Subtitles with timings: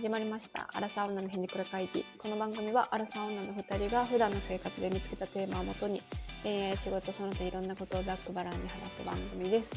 [0.00, 0.68] 始まりました。
[0.74, 2.04] アラサー女のひねくら会議。
[2.18, 6.02] この番組はアラサー女の二人が普段の生活で見つけたテーマをもとに、
[6.44, 9.70] 恋愛、仕事、その他いろんなことをざっくばらんに話す番組です。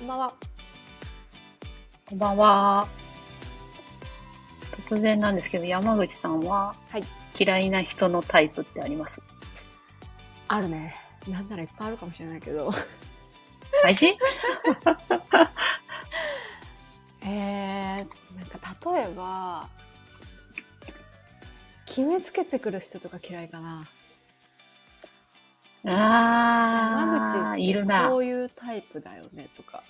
[0.00, 0.34] こんばんは。
[2.10, 2.88] こんばんは。
[4.82, 7.04] 突然なんですけど、山口さんははい。
[7.38, 9.22] 嫌いな人のタイプってあります？
[10.48, 10.94] あるね。
[11.26, 12.70] なんならいっぱいあるかもしれないけど。
[13.82, 14.08] 大事
[17.28, 19.68] えー、なんか例えば、
[21.84, 23.86] 決めつけてくる人とか嫌いかな。
[25.84, 28.08] ああ、山口っているな。
[28.08, 29.82] こういうタイプだよねとか。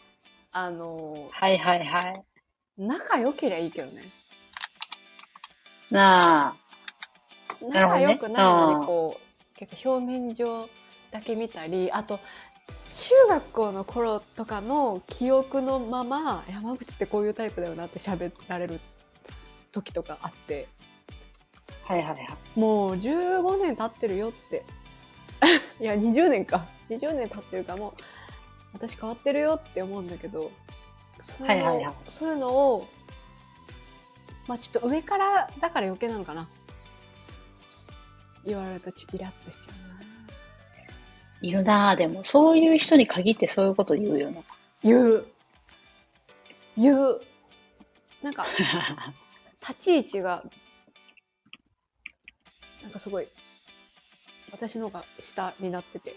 [0.50, 2.12] あの、はいはいはい。
[2.76, 4.02] 仲良ければいいけどね。
[5.90, 6.54] なあ。
[7.62, 10.68] 仲良くないのにこう、結構表面上
[11.10, 12.20] だけ見たりあと
[12.98, 18.80] 中学校の頃とかの記憶のまま山口ってこういうタイプだよなって喋られる
[19.70, 20.66] 時とかあって。
[21.84, 22.28] はいはいはい。
[22.58, 24.64] もう15年経ってるよって。
[25.80, 26.66] いや20年か。
[26.90, 27.90] 20年経ってるからも。
[27.90, 27.92] う
[28.72, 30.50] 私変わってるよって思うんだけど
[31.22, 31.94] そういうの,、はいはいはい。
[32.08, 32.88] そういうのを
[34.48, 36.48] まあちょっと上からだから余計なのかな。
[38.44, 40.17] 言われるとちイラッとしちゃうな
[41.40, 44.40] いるなあ、でも、そういう人に限ってそういうこと言うよな。
[44.82, 45.26] 言う。
[46.76, 47.20] 言う。
[48.22, 48.46] なんか
[49.66, 50.42] 立ち位置が
[52.82, 53.28] なんかすごい
[54.50, 56.16] 私の方が下になってて。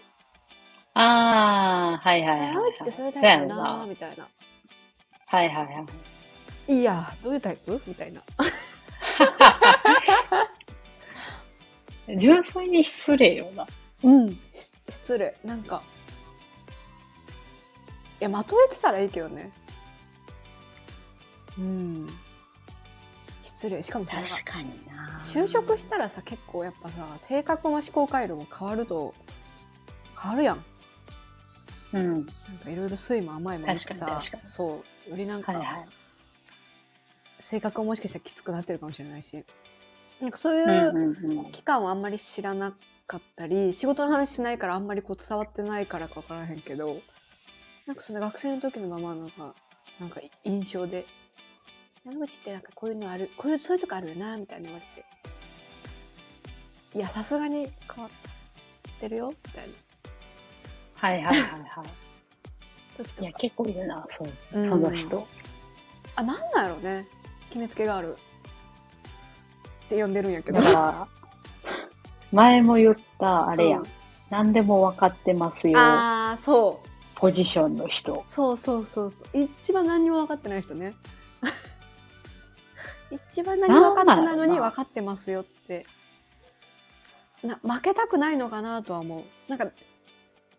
[0.94, 2.50] ああ、はいはいはい、はい。
[2.50, 4.28] 山口ってそういうタイプだよなそうやみたいな。
[5.28, 5.86] はいはいは
[6.68, 6.80] い。
[6.80, 7.82] いやどういうタイプ？
[7.86, 8.22] みたいな。
[12.18, 13.68] 純粋に失礼よな。
[14.04, 14.40] うん
[14.92, 15.36] 失礼。
[15.44, 15.82] なんか。
[18.20, 19.52] いやまとえてたらいいけどね。
[21.58, 22.08] うん。
[23.44, 23.82] 失礼。
[23.82, 25.20] しかもさなんかかにな。
[25.20, 29.14] 就職したらさ結構やっぱさ性格も思考回路も変わると
[30.20, 30.64] 変わるやん。
[31.94, 32.10] うん。
[32.10, 32.26] なん
[32.64, 35.88] かいろいろ酸いも甘いも見て確さそうよりなんか、はいはい。
[37.40, 39.44] 性格ももしかしたらきつくなってるかもしれないし。
[40.22, 41.52] なんかそういう。
[41.52, 42.76] 期間をあんまり知らな
[43.12, 46.98] かったり仕事の話しないからあんまりこう伝わってないからか分からへんけど
[47.86, 49.54] なんかその学生の時のままのが
[50.00, 51.06] なんか印象で
[52.06, 55.06] 「山口ってなんかこういうのあるこういうそういうとこあるよな」みたいな言われて
[56.98, 59.74] 「いやさすがに変わってるよ」みたいな。
[60.96, 61.88] はいはいはいはい。
[63.22, 64.66] いや、結構いるな、そううん。
[64.66, 65.28] その人。
[66.16, 67.08] あなんなんやろね。
[67.50, 68.18] 決めつけがある。
[69.86, 70.62] って呼んでるんやけど。
[70.62, 71.08] だから、
[72.32, 73.78] 前も言った、あれや。
[73.78, 73.82] ん。
[73.82, 73.88] うん。
[74.30, 75.78] 何でも分かってますよ。
[75.80, 76.88] ああそう。
[77.16, 78.24] ポジションの人。
[78.26, 79.44] そうそうそうそう。
[79.62, 80.96] 一番何にも分かってない人ね。
[83.32, 85.86] 一番何も分かってないのに分かってますよって。
[87.44, 89.24] な負けたくないのかなとは思う。
[89.50, 89.68] なんか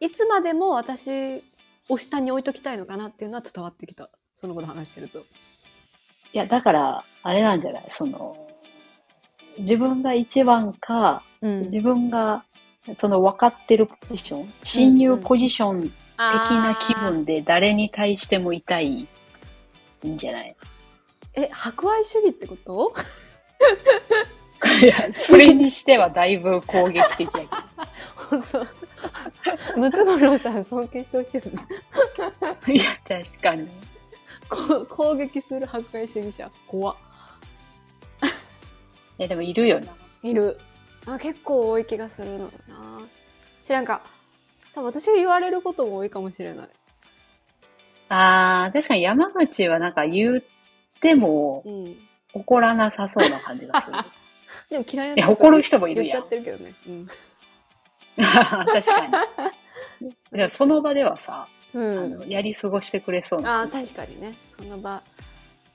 [0.01, 1.43] いつまでも私
[1.89, 4.11] を下に置いときたいのかなっていうのは伝わってきた。
[4.37, 5.21] そのこと話してると。
[5.21, 5.23] い
[6.39, 7.87] や、だから、あれなんじゃない？
[7.91, 8.37] その、
[9.59, 11.61] 自分が一番か、うん。
[11.63, 12.45] 自分が、
[12.99, 19.07] その分かってるポジション、侵入ポジション的な気分で誰に対してもいたい
[20.07, 20.57] んじゃない？
[21.35, 22.93] え博愛主義ってこと？
[24.83, 27.57] いや、それにしてはだいぶ攻撃的やけど。
[28.31, 28.43] 本
[29.73, 31.67] 当ムツゴロウさん尊敬してほしいよね。
[32.75, 33.69] いや、確かに。
[34.49, 36.51] こ攻撃する博愛主義者。
[36.67, 36.97] 怖っ。
[36.97, 36.99] い
[39.23, 39.87] や、でもいるよな。
[40.23, 40.59] いる。
[41.07, 43.03] あ結構多い気がするのよな。
[43.63, 44.03] 知らんか。
[44.75, 46.69] 多分私が言われることも多いかもしれない。
[48.09, 50.43] あー、確かに山口はなんか言っ
[51.01, 51.97] てもうん。
[52.35, 53.93] 怒らなさそうな感じがする。
[54.71, 56.21] でも嫌いないや怒る人もいるやん。
[56.21, 56.75] 言っちゃってるけどね。
[56.87, 57.07] うん、
[58.17, 59.27] 確か
[60.01, 60.15] に。
[60.33, 63.93] でもその場ではさ、あうん、のやり過ごしてくれそうああな感じ。
[63.93, 64.35] 確かにね。
[64.57, 65.03] その場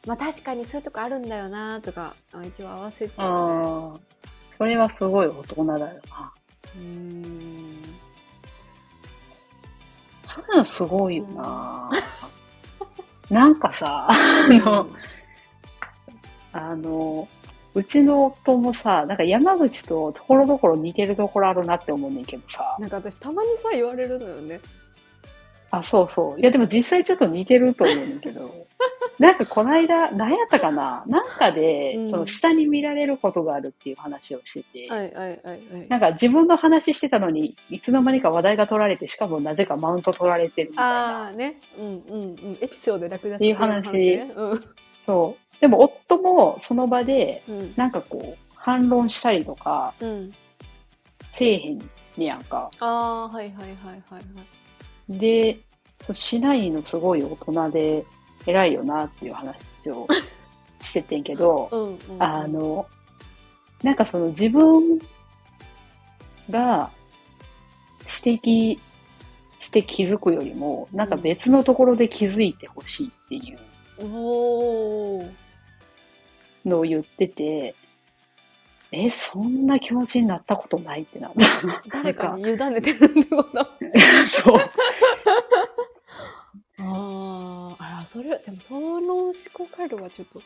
[0.08, 4.00] まあ確かにそういうとこあるんだよなとかあ一応合わせちゃうね
[4.58, 6.34] それはすごい大人だよな。
[6.76, 7.78] うーん
[10.26, 11.92] そういうのすごいよな。
[13.30, 14.16] なんかさ、あ
[14.50, 14.88] の、
[16.54, 17.28] あの、
[17.76, 22.78] うちの夫もさ、なんか山口とところどころ似てるところあるなって思うねんけどさ。
[22.80, 24.60] なんか私たまにさ言われるのよね
[25.72, 26.40] あ、そうそう。
[26.40, 28.68] いや、でも実際ちょっと似てると思うねんけど。
[29.20, 31.04] なんかこの間、何やったかな？
[31.08, 41.24] なんかで、うんその下に見られることがあるっていう話をしてて、はいはいはいはいなんか自分の話してたのに、いつの間にか話題が取られて、しかもなぜかマウント取られてるみたいな。
[41.24, 44.64] ああねうんうんうんエピソードで略奪っていう話ねうん
[45.06, 45.62] そう。
[45.62, 47.74] でも夫もその場で、うん。
[47.76, 50.32] なんかこう、反論したりとか、うん。
[51.34, 51.80] せえへん
[52.18, 52.70] ねやんか。
[52.80, 54.24] ああ、はいはいはいはいはい。
[55.10, 55.58] で、
[56.04, 58.06] そうしないのすごい大人で
[58.46, 59.58] 偉いよなっていう話
[59.90, 60.08] を
[60.84, 62.24] しててんけど、 うん、うん。
[62.24, 62.86] あ、の、
[63.84, 65.00] なんかその自分
[66.50, 66.90] が
[68.26, 68.80] 指摘
[69.60, 73.58] して気づくよりも、なんか別のところで気づいてほしいっていう。
[76.68, 77.76] のを言ってて、
[78.92, 81.84] え、そんな気持ちになったことないってなった。
[81.92, 83.68] 誰かに委ねてるってこと？
[84.26, 84.58] そう。
[86.80, 90.42] ああ、あら、それ、でもその思考回路はちょっと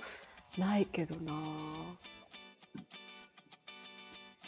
[0.58, 1.34] ないけどな。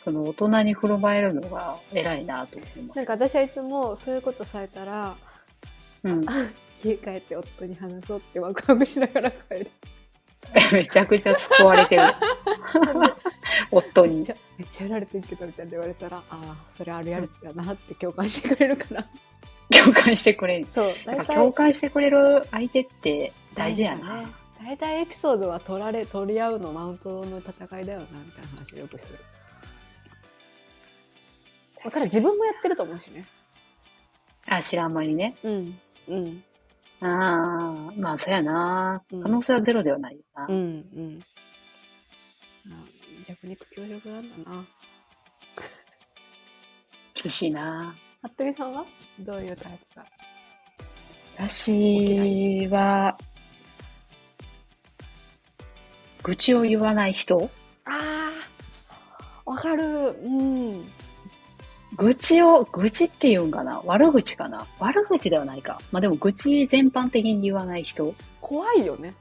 [0.03, 2.97] その大人に振る舞えるのが偉いなと思います。
[2.97, 5.15] なんか私はいつもそういうことされたら、
[6.03, 6.25] うん、
[6.83, 9.71] 家帰って夫に話そうってワクワクしながら帰る。
[10.74, 12.01] めちゃくちゃ救われてる。
[13.71, 14.31] 夫にめっち。
[14.31, 19.06] ゃ、めっちゃやられてるけどみたいな言われたら、ああ、それあるやつやなって共感してくれるから。
[19.69, 20.68] 共感してくれる。
[20.69, 24.07] そう、やっ大ぱ共体感してくれる相手って大事やな。
[24.07, 24.27] だね。
[24.63, 29.19] 大体エピソードは取られ、取り合うのマウントの戦いだよな、みたいな話をよくする。
[31.83, 33.25] だから自分もやってると思うしね。
[34.48, 35.36] あ、知らん間にね。
[35.44, 35.80] うん。
[36.07, 36.44] うん。
[37.01, 39.04] ああ、まあ、そうやな。
[39.12, 40.45] うん可能性はゼロではないよな。
[40.48, 40.56] うん。
[40.56, 40.60] う
[41.01, 41.19] ん。
[42.68, 42.69] あ
[43.27, 44.65] 弱肉強食なんだな。
[47.13, 47.94] 厳しいな。
[48.24, 48.86] 服部さんは？
[49.20, 50.06] どういうタイプか。
[51.38, 53.18] 私は、
[56.24, 57.50] 愚痴を言わない人
[57.86, 58.31] あ
[59.46, 59.84] あ、わかる。
[60.24, 60.86] うん。
[61.98, 63.81] 愚痴を、愚痴って言うんかな？
[63.84, 64.66] 悪口かな？
[64.80, 65.81] 悪口ではないか。
[65.92, 69.14] まあでも愚痴全般的に言わない人い怖いよね。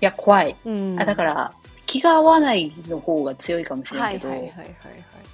[0.00, 0.56] や、怖い。
[0.64, 1.52] うんあ、だから、
[1.84, 4.72] 気が合わないの方が強いかもしれはいないけど、はいはいはいはい。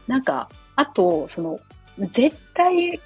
[0.08, 1.60] なんか、あと、その、
[1.98, 3.00] 絶対、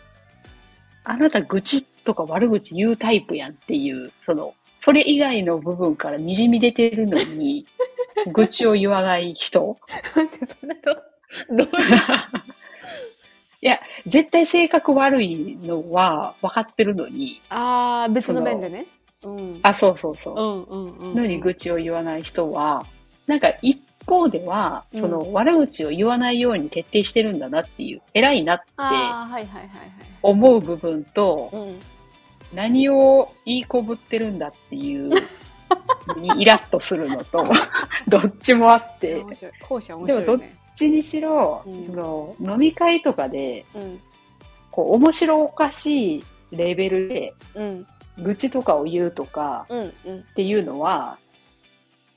[1.04, 7.66] あなた愚痴とか悪口言うタイプやんっていう、その、それ以外の部分から滲み出てるのに、
[8.32, 9.76] 愚痴を言わない人
[10.16, 10.94] なんでそれと、
[11.50, 11.68] どういう？
[13.60, 18.86] いや、絶対性格悪いのは分かってるのに、ああ、別の面でね。
[19.24, 19.60] うん。
[19.62, 20.38] あ、そうそうそうう。
[20.40, 21.14] んうんうん。
[21.16, 22.86] のに愚痴を言わない人は、
[23.26, 28.64] なんか一方では、うんその悪口を言わないように徹底してるんだなっていう、偉いなって
[30.22, 31.52] 思う部分と。
[32.54, 35.10] 何を言いこぶってるんだっていう
[36.06, 37.44] の にイラッとするのと、
[38.08, 39.52] どっちもあって、どっ面白い。
[39.68, 40.56] 後者面白いね。
[40.78, 44.00] ちにしろ、うんその飲み会とかで、うん。
[44.70, 47.86] こう、面白おかしいレベルで、うん。
[48.18, 49.78] 愚痴とかを言うとかうん。
[49.80, 49.86] うん。
[49.86, 49.92] っ
[50.34, 51.18] ていうのは、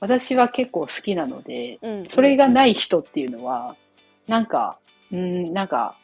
[0.02, 2.08] 私は結構好きなので、うん。
[2.08, 3.76] それがない人っていうのは、
[4.26, 4.80] なんか、
[5.12, 5.94] うん、なんか、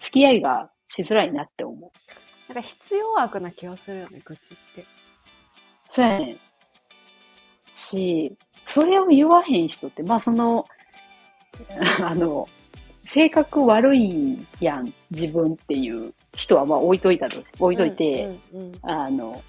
[0.00, 1.90] 付き合いがしづらいなって思う。
[2.48, 4.84] なんか必要悪な気がするよね、愚痴って。
[5.88, 6.38] そうやねん。
[7.76, 8.36] し、
[8.66, 10.66] それを言わへん人って、まあその、
[12.02, 12.48] あの、
[13.06, 18.36] 性格悪いやん、自分っていう人はまあ置いといたと、置いといて、
[18.82, 19.40] あの、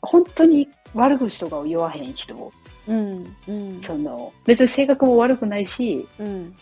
[0.00, 2.52] 本当に悪口とかを言わへん人、
[2.88, 3.36] うん。
[3.46, 3.82] うん。
[3.82, 6.56] その、別に性格も悪くないし、うん。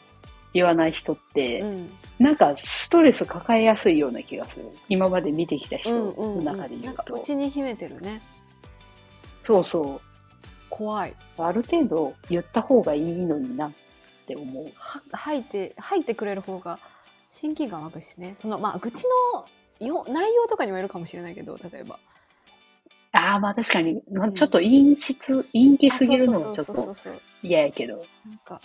[0.53, 1.91] 言わない人って、うん。
[2.19, 4.67] なんかストレス抱えやすいような気がする。
[4.88, 6.45] 今まで見てきた人うんうんうん。
[6.45, 7.14] の中で言なんかうと。
[7.14, 8.21] 内に秘めてるね。
[9.43, 10.00] そうそう。
[10.71, 11.14] 怖い。
[11.38, 13.73] ある程度言った方がいいのになっ
[14.26, 14.64] て思う。
[14.76, 16.79] は吐いて、吐いてくれる方が
[17.31, 18.35] 親近感湧くしね。
[18.38, 19.05] その、まあ、愚痴
[19.81, 21.99] のよ内容とかにもよるかもしれないけど、例えば。
[23.14, 26.94] ああ、まあ確かに、まあうんちょっと陰湿、陰気すぎるのはちょっと
[27.42, 28.04] 嫌やけど。
[28.26, 28.61] なんか、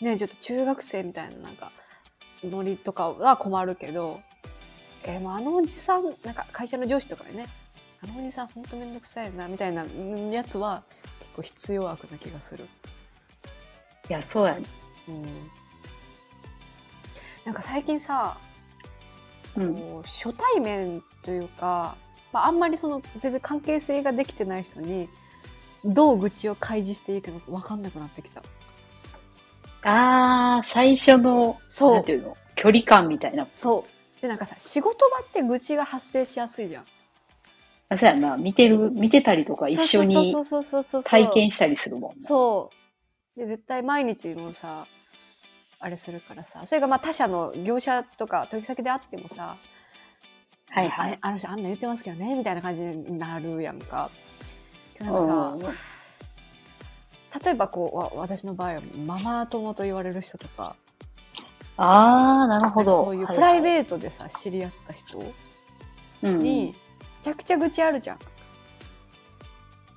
[0.00, 1.72] ね、ちょっと中学生みたいな、なんか、
[2.44, 4.20] ノリとかは困るけど、
[5.04, 7.46] えーもうあのおじさん、なんか会社の上司とかでね、
[8.02, 10.84] あのおじさんほんとめんどくさいな、みたいなうんやつは
[11.18, 12.68] 結構必要悪な気がする。
[14.08, 14.64] いや、そうやね。
[15.08, 15.24] うん。
[17.44, 18.38] なんか最近さ、
[19.56, 20.02] うん。
[20.04, 21.96] 初対面というか、
[22.32, 25.08] まあ、あんまりその全然関係性ができてない人に
[25.84, 28.42] どう愚痴を開示していいか分かんなくなってきた。
[29.82, 33.46] ああ、最初の、そうなんていうの、距離感みたいな。
[33.52, 34.20] そう。
[34.20, 36.84] でなんかさ仕事場って愚痴が発生しやすいじゃん。
[37.90, 42.26] あそうやな、見てる、見てたりとか一緒にそうそうそうそうそう体験したりするもんな。
[42.26, 42.70] そ
[43.36, 43.40] う。
[43.40, 44.86] で絶対毎日もさ
[45.78, 49.56] あれするからさそれがまあ他社の業者とか取引先であってもさ
[50.70, 51.18] はいはい。
[51.20, 54.10] ああの人あんな言ってますけどねみたいな感じになるやんか。
[55.00, 60.74] なんかさ、例えばこうわ私の場合はママ友と言われる人とか
[61.78, 63.04] ああ、なるほど。
[63.04, 65.18] そういうプライーベートでさ、知り合った人
[66.20, 66.74] トに、め
[67.22, 68.18] ちゃくちゃ愚痴あるじゃん。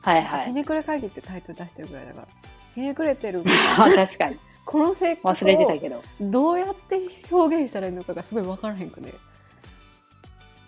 [0.04, 0.46] はいはい。
[0.46, 2.28] ひねくれ会議ってタイトル出してるぐらいだから。
[2.76, 3.44] ひねくれてる。
[3.80, 4.38] あ 確かに。
[4.64, 6.04] この性格忘れてたをけど。
[6.22, 7.00] どうやって
[7.32, 9.14] 表現したらいいのかがすごい分からへんくね。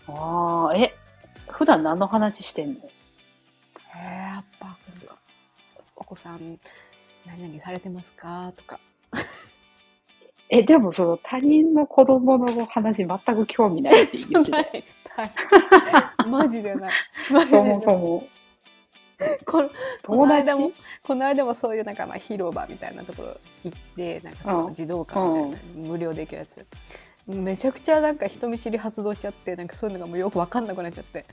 [0.07, 0.93] ああ、え、
[1.50, 2.79] 普段何の話してんの？
[2.79, 2.79] へ
[3.95, 4.03] え、
[4.36, 4.75] やっぱ、
[5.95, 6.60] お子さん、
[7.25, 8.51] 何々されてますか？
[8.57, 8.79] とか。
[10.50, 14.65] え、でもその他人の子供の話全く興味ないって言ってたよ
[15.15, 15.24] は
[16.25, 16.29] い。
[16.29, 16.93] マジでない。
[17.31, 18.27] マジでそないもそも。
[19.45, 19.69] この
[20.05, 20.72] この間も、
[21.03, 26.65] この間もそういうなんかまあ広場みたいなところ行って、なんかその児童館みたいな、無料で行けるやつ。
[27.27, 31.25] めちゃくちゃなんか人見知り発動しちゃって、なんかそういうのがもうよくわかんなくなっちゃって。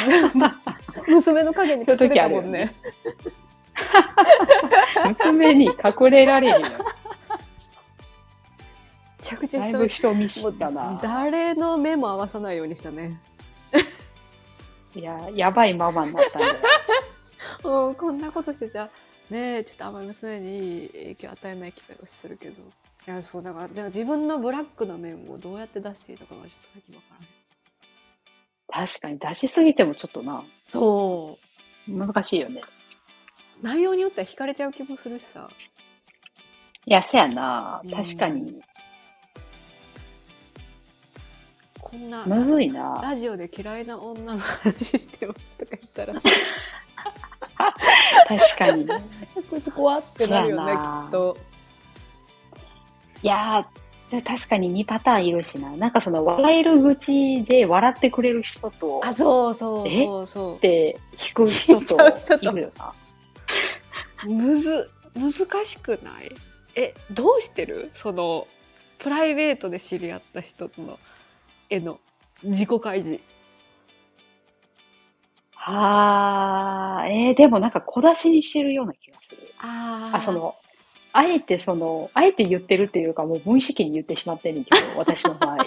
[1.08, 2.74] 娘の影に隠れたもんね。
[5.06, 6.68] 娘に隠れられるよ。
[6.68, 6.74] め
[9.18, 10.98] ちゃくちゃ人人見知ったな。
[11.02, 13.20] 誰の目も合わさないようにしたね。
[14.94, 16.54] いや、やばいママになったんだ
[17.62, 18.90] こんなことしてじゃ
[19.28, 22.62] ねえちょっとあんまり娘に影響与えない気がするけど
[23.06, 27.28] いやそうだからだから自分のブラックな面をどうやって出していいのかがちょっと最近わからない
[28.88, 31.38] 確かに出しすぎてもちょっとな、そ
[31.88, 32.62] 難しいよね。
[33.62, 35.50] う内容によっては惹かれちゃう気もするしさ
[36.86, 37.90] いや、せやなうん。
[37.90, 38.60] 確かに。
[41.80, 43.00] こんなむずいな。
[43.02, 46.14] ラジオで嫌いな女の話してよとか言ったら
[48.28, 48.86] 確かに。
[49.50, 51.36] こいつ怖ってなるよねきっと
[53.22, 55.70] いやー、確かに2パターンいるしな。
[55.76, 60.26] なんかその、笑える口で笑ってくれる人と、あそうそうえそう。
[60.26, 62.44] そって引く人引いちゃう人と。
[62.44, 62.92] といるよな。
[64.26, 65.32] うむず難
[65.64, 66.32] しくない？
[66.76, 67.90] えどうしてる？
[67.94, 68.46] その
[68.98, 70.98] プライベートで知り合った人との
[71.68, 72.00] 絵の
[72.42, 73.20] 自己開示。
[75.62, 79.38] あー、えー、でもなんか小出しにしてるような気がする。
[79.58, 80.54] ああ、その、
[81.12, 85.56] あえてその、あえて言ってるっていうか、もう無意識に言ってしまってるんだけど、 私の場合。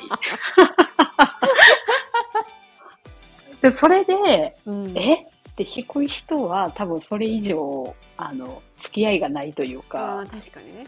[3.62, 5.14] でそれで、うん、え？
[5.54, 10.86] って引く人は多分それ以上、あの、付き合いがないというあか、ー確かにね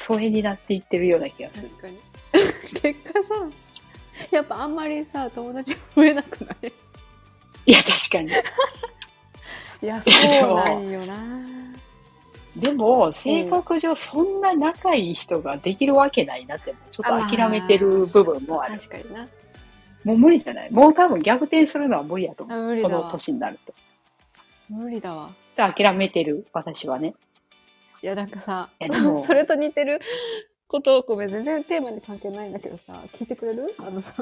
[0.00, 1.68] 疎遠になっていってるような気がする。
[1.70, 1.98] 確かに
[2.80, 3.34] 結果さ
[4.30, 6.72] やっぱあんまりさ友達増えなくない
[7.66, 8.32] いや、確かに。
[9.82, 11.14] いやそうなんよな
[12.56, 18.74] でも、性格上そんな仲いい人ができるわけないなって、ちょっと諦めてる部分もある。
[18.78, 19.26] 確かにな
[20.04, 20.70] もう無理じゃない？
[20.72, 22.58] もう多分逆転するのは無理やと思う。
[22.58, 23.72] このあ無理だわ年になると。
[24.68, 27.14] 無理だわで諦めてる、私はね。
[28.02, 28.68] いやなんかさ
[29.24, 30.00] それと似てる
[30.66, 33.74] ことごめん全然テーマに関係ないんだけどさ聞いてくれる？
[33.78, 34.14] あのさ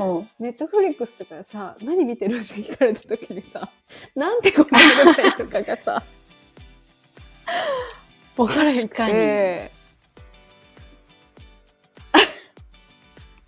[0.00, 0.28] うん。
[0.38, 2.40] ネットフリックスとかでさ何見てる？
[2.40, 3.68] って聞かれた時にさ
[4.14, 6.02] なんて答えればいいとかがさ
[8.36, 9.72] 分からへんかにて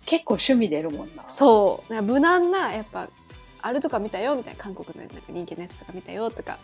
[0.05, 1.23] 結構趣味出るもんな。
[1.29, 3.07] そうなんか無難なやっぱ
[3.61, 6.59] あるとか見たよみたいな韓国のなんか人気のやつとか見たよとか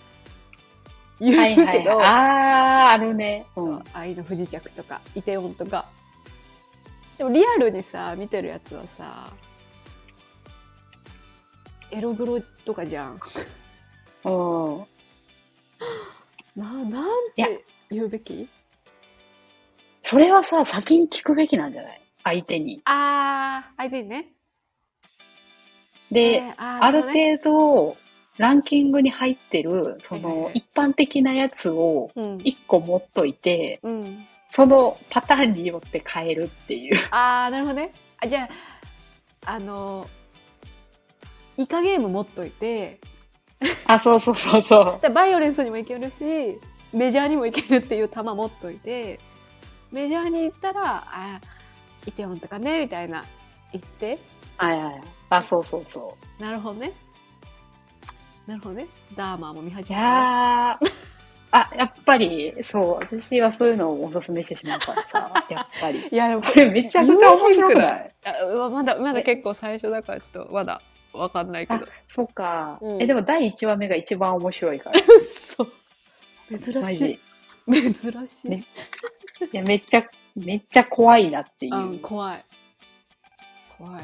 [1.20, 1.88] 言うはいけど、はいはい。
[1.96, 3.46] あー、あるね。
[3.56, 3.62] う。
[3.62, 5.86] そうん愛の不時着とかイテウォンとか
[7.18, 9.32] でもリアルにさ見てるやつはさ
[11.90, 13.20] エログロとかじゃん
[14.26, 14.86] うん。
[16.58, 18.50] ななんて言うべき？
[20.04, 22.02] それはさ、先に聞くべきなんじゃない？
[22.24, 22.82] 相手に。
[22.86, 24.28] あー相手にね。
[26.12, 27.98] で、えーあーある程度、
[28.38, 32.38] ランキングに入ってる、その一般的なやつをうん。
[32.44, 36.96] 一個持っといて、うん、そのパターンによって変えるっていう。
[37.12, 37.94] あーなるほどね。
[38.20, 38.50] あじゃ
[39.46, 40.08] ああの
[41.58, 43.00] イカゲーム持っといて
[43.86, 45.02] あ、そうそうそうそう。
[45.02, 46.60] でバイオレンスにもいけるし
[46.94, 49.20] メジャーにもいけるっていう球持っといて
[49.92, 51.42] メジャーに行ったらあ
[52.06, 53.26] イテウォンとかねみたいな
[53.74, 54.18] 言って
[54.58, 55.02] はいはい。
[55.30, 56.42] あ、そうそうそう。
[56.42, 56.94] なるほどね
[58.46, 60.92] なるほどねダーマーも見い始めたやー、
[61.52, 66.08] あ、やっぱり、そう、私はそういうのをおすすめしてしまうからさ、 やっぱり。
[66.10, 68.12] いやでもこれめちゃくちゃ面白くない？
[68.72, 70.82] まだまだ結構最初だからちょっとまだ
[71.14, 72.80] わかんないけあど、そうか。
[72.82, 75.00] うんえ、でも第1話目が一番面白いから。
[75.18, 75.68] 嘘
[76.50, 77.20] 珍し
[77.68, 78.64] い珍しい、ね
[79.52, 80.04] いや、めっちゃ、
[80.36, 81.76] めっちゃ怖いなっていう。
[81.76, 82.44] うん怖い
[83.78, 84.04] 怖い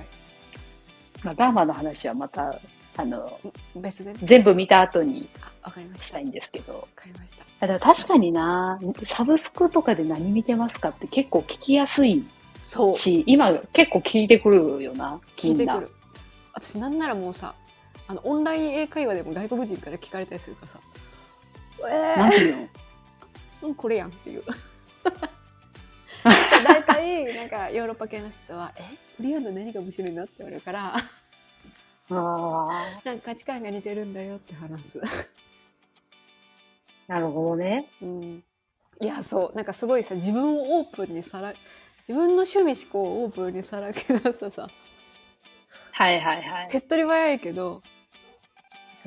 [1.24, 2.60] まあ、ダーマの話はまた
[2.96, 3.40] あの、
[3.76, 4.20] 別でね。
[4.24, 6.04] 全部見た後にあ、わかりまし。
[6.04, 6.76] したたいんですけど。
[6.76, 7.44] わかりました。
[7.68, 12.24] だから確かにな、サブスクとかで何見てますかって結構聞きやすい
[12.66, 12.96] そう。
[12.96, 15.92] し、今結構聞いてくるよな聞いてくる。
[16.54, 17.56] 私なんならもうさ、
[18.08, 20.80] あの、オンライン英会話でも外国人から聞かれたりするからさ、
[21.90, 22.68] えなんていうの
[23.64, 24.44] うん、これやんっていう。
[26.64, 28.82] 大体、なんかヨーロッパ系の人は、え？
[29.18, 30.24] コリアンの何が面白いの？
[30.24, 30.96] って言われるから、
[32.10, 35.02] あなんか価値観が似てるんだよって話す。
[37.08, 37.88] あ、なるほどね。
[38.02, 38.44] うん。
[39.02, 39.56] いや、そう。
[39.56, 41.54] なんかすごいさ、自分をオープンにさら、
[42.08, 44.70] 自分の趣味思考をオープンにさらけ出すさ、
[45.94, 46.70] はいはいはい。
[46.70, 47.82] 手っ取り早いけど、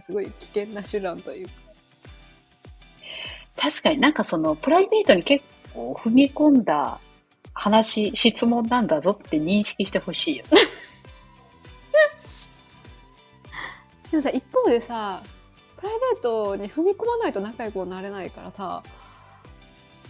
[0.00, 1.52] すごい危険な手段というか。
[3.56, 7.00] 確かになんかそのプライベートに結構踏み込んだ
[7.54, 10.44] 話、質問なんだぞって認識してほしいよ。
[14.10, 15.22] でもさ、一方でさ、
[15.76, 18.82] プライベートに踏み込まないと仲良くなれないからさ、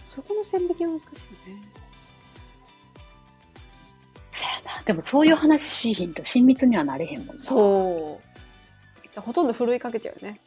[0.03, 1.11] そこの線引きは難しいよ
[1.55, 1.76] ね。
[4.87, 7.43] でもそういう話しひんと親密にはなれへんもんな。
[7.43, 8.21] そ
[9.15, 9.19] う。
[9.19, 10.39] ほとんどふるいかけちゃうよね。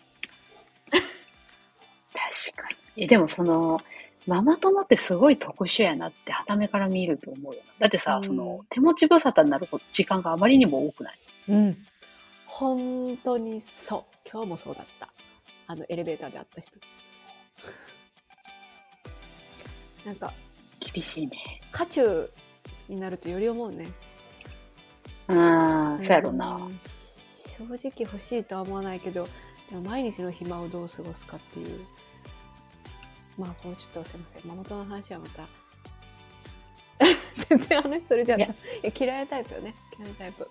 [0.90, 2.66] 確か
[2.96, 3.04] に。
[3.04, 3.78] え、でもその、
[4.26, 7.80] ママ友ってすごい特殊やなって、はためから見ると思うよな。
[7.80, 11.18] だってさ、うんその、手持ち無沙汰になる時間があまりにも多くない？
[11.50, 11.76] うん。
[12.46, 14.28] 本当にそう。
[14.30, 15.12] 今日もそうだった。
[15.66, 16.78] あの、エレベーターで会った人。
[20.06, 20.32] なんか、
[20.78, 21.60] 厳しいね。
[21.72, 22.30] 渦中
[22.88, 23.88] になるとより思うね。
[25.30, 26.56] うん、そうやろな。
[26.56, 29.28] ん正直欲しいとは思わないけど、
[29.70, 31.80] でも毎日の暇をどう過ごすかっていう。
[33.38, 34.48] まあ、こうちょっとすいません。
[34.48, 35.46] ママ友の話はまた。
[37.48, 39.74] 全然話それじゃないいや嫌いなタイプよね。
[39.98, 40.50] 嫌いなタイプ。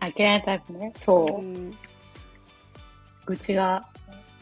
[0.00, 0.92] あ、嫌いなタイプね。
[0.96, 1.38] そう。
[1.38, 1.78] うん
[3.26, 3.88] 愚痴が、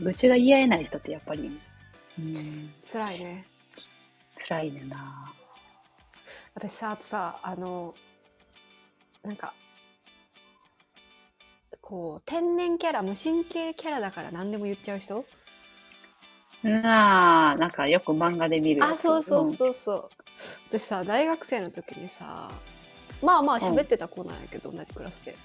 [0.00, 1.50] 愚痴が嫌えない人ってやっぱり、
[2.18, 3.44] うん、辛いね。
[4.36, 5.32] 辛いねんな。
[6.54, 7.94] 私さ、あとさ、あの、
[9.28, 9.52] なんか、
[11.82, 15.22] こう、天然キャラ、無神経キャラだから何でも言っちゃう人？
[16.62, 20.08] なあ、なんかよく漫画で見るやつあ、そうそうそうそう。
[20.70, 22.50] 私さ、大学生の時にさ、
[23.22, 25.36] まあまあ喋ってた子なんやけど、同じクラスで。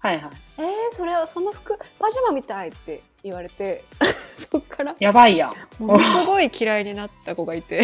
[0.00, 0.30] はいはい。
[0.58, 3.84] えー、それはその服、パジャマみたいって言われて、
[4.36, 5.82] そっから、やばいやん。
[5.82, 7.82] ものすごい嫌いになった子がいて。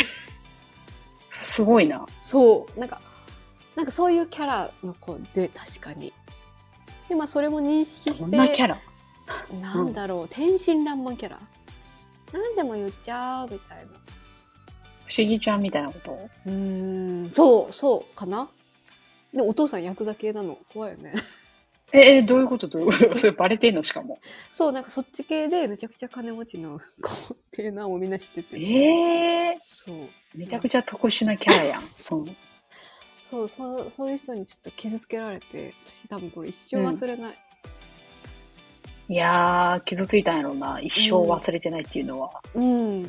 [1.31, 2.05] すごいな。
[2.23, 3.01] そう、なんか、
[3.77, 6.13] なんかそういうキャラの子で、確かに。
[7.09, 8.79] で、まあそれも認識して、キャラ？
[9.61, 11.39] なんだろう、天真爛漫キャラ？
[12.33, 13.85] 何でも言っちゃうみたいな。
[15.09, 16.19] 不思議ちゃんみたいなこと？
[16.47, 18.49] うーん、そう、そうかな
[19.33, 21.13] でもお父さんヤクザ系なの怖いよね。
[21.93, 22.67] え、え、どういうこと？
[22.67, 23.19] どういうこと？
[23.19, 23.85] それバレてんの？
[23.85, 24.19] しかも。
[24.51, 28.59] そう、なんかそっち系でめちゃくちゃ金持ちの子っていうのはもうみんな知ってて。
[28.59, 30.09] ええそう。
[30.35, 31.83] めちゃくちゃ特殊なキャラやん。
[31.99, 32.27] そう。
[33.29, 37.35] そう、そう、そういう人にちょっと傷つけられて、私多分これ一生忘れない。
[39.09, 40.81] いやー、傷ついたんやろうな。
[40.81, 42.41] 一生忘れてないっていうのは。
[42.55, 43.05] うん。
[43.05, 43.09] だ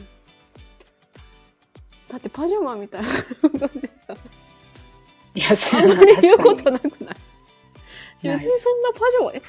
[2.18, 3.08] ってパジャマみたいな
[3.42, 4.16] ことでさ、
[5.36, 7.16] いや、そあうんなまり言うことなくない？
[8.16, 9.42] 私別にそんなパジャマ、え、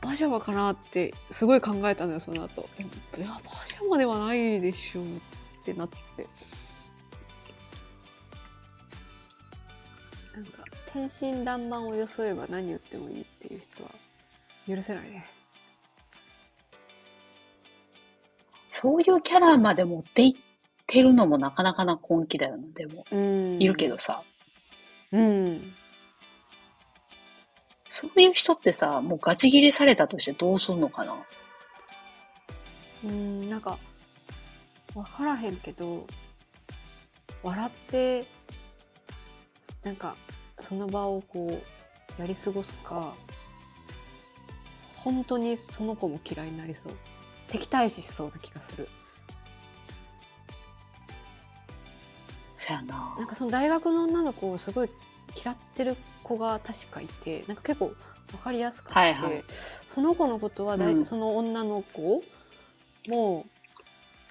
[0.00, 2.68] パジャマかなってすごい考えたのよ、その後。
[3.18, 5.04] いや、パジャマではないでしょっ
[5.64, 6.26] てなって。
[10.94, 13.90] 天真爛漫を装えば何言ってもいいっていう人は
[14.68, 15.26] 許せないね。
[18.70, 20.34] そういうキャラまで持っていっ
[20.86, 23.04] てるのもなかなかな根気だよな、でも。
[23.10, 24.22] うんいるけどさ。
[25.10, 25.72] うん。
[27.90, 31.16] そういう人ってさ、もうガチ切れされたとしてどうすんのかな
[33.04, 33.78] うん、なんか、
[34.94, 36.06] わからへんけど、
[37.42, 38.26] 笑って、
[39.82, 40.14] なんか、
[40.60, 41.60] その場をこ
[42.18, 43.14] う、やり過ごすか、
[44.96, 46.92] 本当にその子も嫌いになりそう。
[47.48, 48.88] 敵対視しそうな気がする。
[52.56, 54.90] そやななんかその大学の女の子をすごい
[55.44, 57.86] 嫌ってる子が確かいて、なんか結構
[58.32, 59.44] わかりやすかって、はいはい
[59.86, 62.24] その子のことはだい、うんその女の子
[63.06, 63.46] も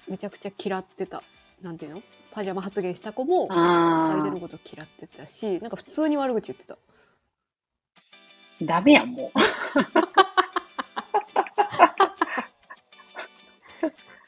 [0.08, 1.22] めちゃくちゃ嫌ってた。
[1.62, 2.02] なんていうの？
[2.34, 6.76] パジャマ発言した子も相手あのこと嫌ってたし、なんか普通に悪口言ってた。
[8.60, 9.38] ー、ダメやん、もう。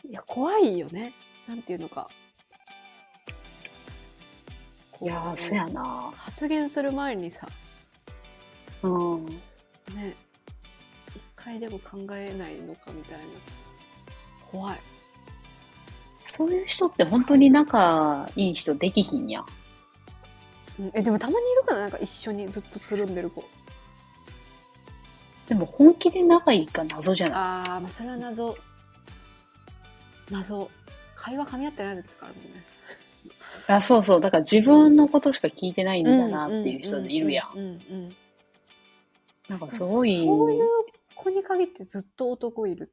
[0.09, 1.13] いや、怖いよね。
[1.49, 2.09] なんていうのか。
[4.93, 7.49] こいやー、そやな発言する前にさ、
[8.85, 9.27] うん。
[9.27, 10.15] ね
[11.35, 13.25] 体でも考えないのかみたいな
[14.51, 14.81] 怖い
[16.37, 19.47] そういう人って本当に仲いい人できひんやん。
[20.79, 20.91] うん。
[20.95, 23.45] えでもたまにいるからなんか一緒にずっとつるんでる子。
[25.49, 27.39] でも本気で仲いいか謎じゃない？
[27.39, 28.57] ああまあそれは謎。
[30.31, 30.71] 謎。
[31.15, 32.51] 会話噛み合ってない時とかあるもんね。
[33.69, 34.21] あ、そうそう。
[34.21, 37.59] だから自分のことしか聞いてないんだなっていう人いるやん。
[37.59, 38.17] うんうんうん。
[39.49, 40.17] なんかすごい。
[40.19, 40.65] そういう
[41.15, 42.93] 子に限ってずっと男いる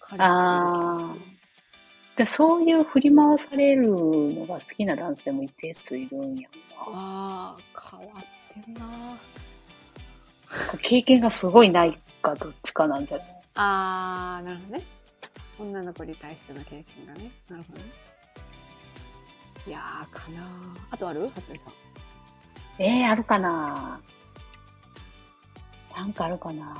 [0.00, 1.37] 彼氏いる気がする
[2.18, 6.48] でそういう振り回されるのが好きな男性も一定数いるんやんな。
[6.88, 7.58] ああ
[7.96, 8.80] 変わってんな。
[10.82, 13.26] 経験がすごいないかどっちかなんじゃない？
[13.54, 14.84] あーなるほどね。
[15.60, 17.30] 女の子に対しての経験がね。
[17.48, 17.84] なるほどね。
[19.68, 20.46] いやーかなー。
[20.90, 21.28] あとある？
[21.28, 21.62] 服部さ
[22.80, 22.82] ん。
[22.82, 24.00] えー、あるかな
[25.94, 26.76] なんかあるかな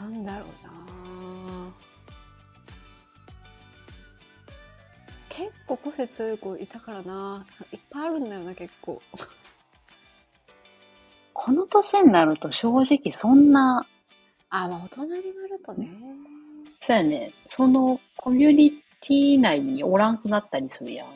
[0.00, 0.70] なんだろうな。
[5.28, 7.44] 結構個性強い子いたからな。
[7.70, 9.02] いっぱいあるんだよな結構。
[11.34, 13.86] この年になると正直そんな、
[14.48, 15.90] あまあ大人になるとね。
[16.82, 21.08] そうやね、そのコミュニティ内におらんくなったりするやん。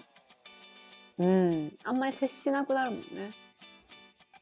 [1.19, 1.73] うん。
[1.85, 3.31] あんまり接しなくなるもんね。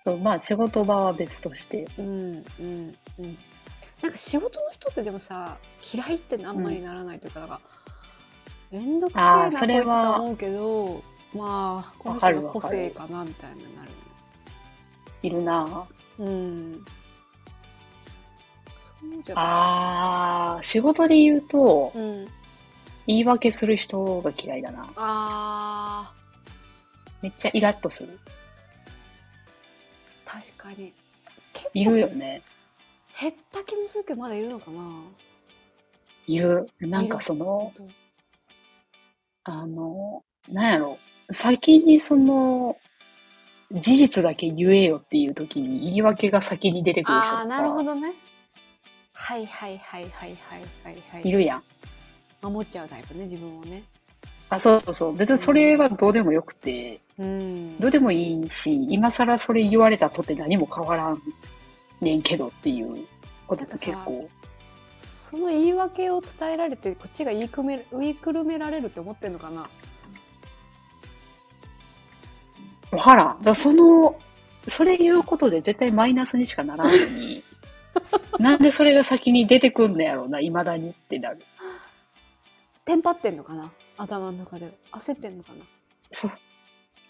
[0.05, 1.87] そうまあ仕事場は別として。
[1.97, 3.39] うんうんうん
[4.03, 5.57] なんか仕事の人ってでもさ
[5.95, 7.61] 嫌いってあんまりならないというか、なんか
[8.71, 11.03] 面倒くせえあなこいつと思うけど
[11.35, 13.89] まあこの人の個性かなみたいになる。
[13.89, 14.03] よね
[15.23, 15.87] いるな。
[16.19, 16.85] うん。
[18.81, 22.29] そうじゃあー、仕事で言うと、うん
[23.07, 24.89] 言い訳する人が嫌いだな。
[24.97, 26.13] あ
[27.21, 28.19] めっちゃイラッとする。
[30.25, 30.93] ー確かに。
[31.53, 32.43] 結構いるよね。
[33.23, 34.83] 減った気もするけどまだいるのかな？
[36.27, 36.69] いる。
[36.81, 37.73] なんかその、
[39.45, 40.99] あの、なんやろ。
[41.31, 42.77] 先にその、
[43.71, 48.13] 事実だけ言えよっていう時に言い訳が先に出てくる人とああなるほかどね
[49.15, 50.37] はいはいはいはいはい
[50.85, 51.63] はいはいいるやん。
[52.43, 53.83] 守っちゃうタイプね自分をね
[54.51, 55.17] あ、そうそうそう。
[55.17, 61.23] 別にそれはどうでもよくて、うんどうでもいいし、今更それ言われたとって何も変わらん
[62.03, 63.07] ねんけどっていう
[63.53, 64.29] ことって結構。
[64.99, 69.67] その言い訳を伝えられてこっちが言いくめ言いくるめられるって思ってんのかな？
[72.91, 73.43] わからん。
[73.43, 74.19] だその、
[74.69, 77.43] それ言うことで絶対マイナスにしかならんのに、
[78.39, 81.43] なんでそれが先に出てくんのやろうな、未だにってなる。
[82.85, 83.71] テンパってんのかな？
[83.97, 85.65] 頭の中で焦ってんのかな？
[86.13, 86.31] そ、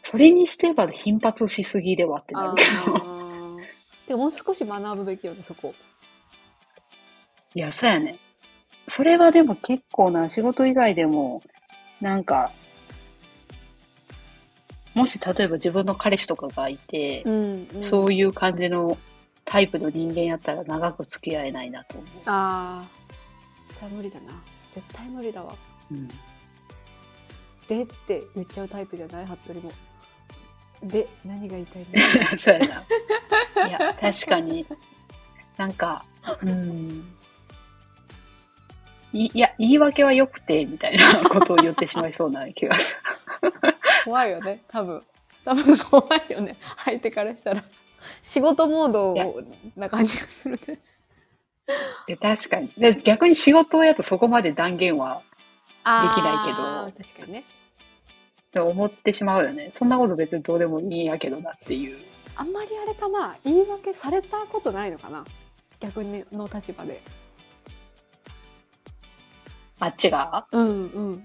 [0.05, 2.97] それにしては頻発しすぎではってなあるけど。
[2.97, 3.23] ー
[4.07, 5.75] でももう少し学ぶべきよねそこ
[7.55, 8.19] いや、そうやね。
[8.89, 11.43] それはでも結構な、仕事以外でも、
[12.01, 12.51] なんか、
[14.95, 17.31] もし例えば自分の彼氏とかがいて、ん、
[17.75, 18.99] うん、そういう感じの
[19.45, 24.33] タイプの人間やったら長く付き合えないなと思ああそれは無理だな
[24.71, 25.55] 絶対無理だわ
[25.91, 25.95] う。
[25.95, 26.09] うん。
[27.69, 29.27] でって言っちゃうタイプじゃない？
[29.27, 29.73] 服部も
[30.83, 31.87] で何が言いたい
[32.33, 32.37] の？
[32.39, 32.61] そうや
[33.57, 33.69] な。
[33.69, 34.67] いや、確かに、
[35.57, 36.05] なんか、
[36.43, 37.05] うん。
[39.13, 43.01] いいや、言い訳は良くて、みたいな ことを言ってしまいそうな気がする。
[44.05, 45.03] 怖いよね多分
[45.45, 47.65] 多分怖いよね相手からしたら
[48.21, 49.15] 仕事モード
[49.77, 50.79] な感じがするね
[52.07, 52.69] で確かに。
[52.77, 55.23] で逆に仕事やとそこまで断言は
[55.69, 59.71] できないけ確かにねって思ってしまうよね。
[59.71, 61.97] そんなこと別にどうでもいいんやけどなっていう。
[62.37, 65.25] あんまりあれかな言い訳されたことないのかな
[65.81, 67.01] 逆にの立場で
[69.83, 70.47] あっちが？
[70.53, 71.25] うんうん。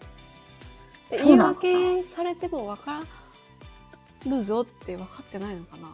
[1.12, 3.02] 言い訳されても分か
[4.28, 5.88] るぞって分かってないのかな？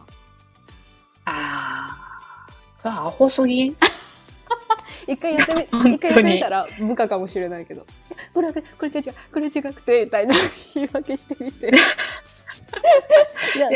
[1.26, 1.94] あ
[2.46, 2.50] あ。
[2.80, 3.68] それアホすぎ？
[3.68, 3.76] ん
[5.06, 5.60] 一回やってみ
[5.96, 7.84] 一回やってみたら部下かもしれないけど。
[8.32, 10.34] これはこれ違うこれ違くてみたいな
[10.74, 11.70] 言い訳してみて。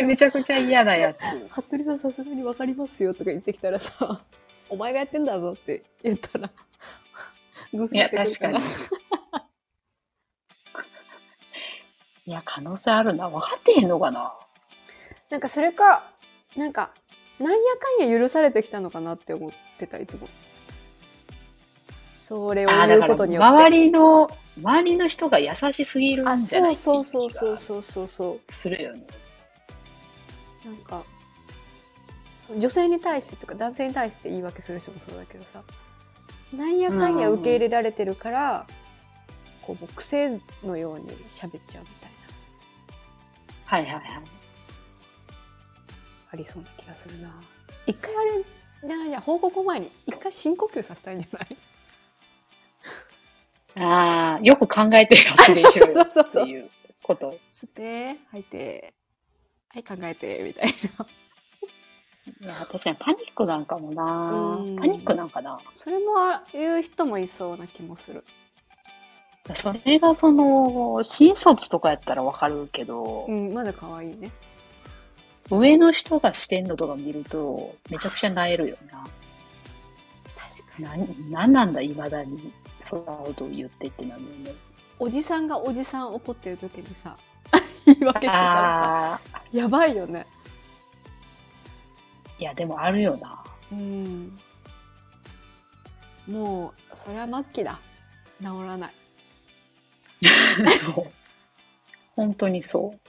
[0.02, 1.18] めちゃくちゃ嫌なやつ。
[1.50, 4.22] 服部さんさすがに分かりますよとか言ってきたらさ
[4.70, 6.50] お前がやってんだぞって言ったら
[7.72, 8.58] ぐすいや、ってくる確かに。
[12.26, 13.28] いや、可能性あるな。
[13.30, 14.34] 分かってへんのかな。
[15.30, 16.10] なんかそれか
[16.56, 16.90] なんか
[17.38, 17.56] なんや
[17.98, 20.28] かんや許されてきたのかなって思ってたいつも。
[22.20, 23.48] それを言うことによって。
[23.48, 26.76] 周りの、周りの人が優しすぎるんあじゃない？
[26.76, 28.52] そうそうそうそうそうそうそう。
[28.52, 29.06] するよね。
[30.66, 31.02] なんか
[32.58, 35.62] 女性に対してとか男性に対して言い訳する人もそうだけどさ
[36.52, 38.66] なんやかんや受け入れられてるから、
[39.62, 42.18] こう癖のように喋っちゃうみたいな。
[43.66, 44.04] はいはいはい。
[46.30, 47.30] ありそうな気がするな。
[47.86, 48.44] 一回あれ
[48.86, 51.56] じゃないじゃん報告前に一回深呼吸させたいんじゃない？
[53.76, 56.44] ああ、よく考えて発言しろよ そうそうそう。
[56.44, 56.70] っていう
[57.02, 57.38] こと。
[57.52, 58.94] 吸って吐いて
[59.68, 61.06] はい考えてみたいな
[62.40, 64.56] いや、確かにパニックなんかもな。
[64.60, 64.76] うん。
[64.76, 65.58] パニックなんかな。
[65.74, 66.14] それも
[66.52, 68.24] 言う人もいそうな気もする。
[69.56, 74.30] それがその、新卒とかやったらわかるけど、うんまだ可愛いね。
[75.50, 79.06] 上の人がしてんのとか見ると、めちゃくちゃ萎えるよな。
[80.36, 81.30] 確かに。
[81.30, 82.52] な、なんなんだ、未だに。
[82.80, 84.54] そんなことを言ってってなるよね。
[85.00, 87.16] おじさんがおじさん怒ってる時にさ
[87.86, 90.26] 言い訳してたらさああやばいよね。
[90.37, 90.37] ー、
[92.38, 93.44] いや、でもあるよな。
[93.72, 94.38] うん
[96.26, 97.78] もうそれは末期だ
[98.38, 98.92] 治らない
[100.78, 101.06] そう。
[102.14, 103.00] 本当にそう。